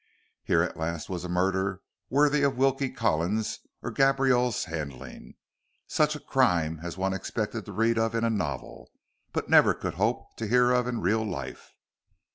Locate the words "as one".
6.81-7.13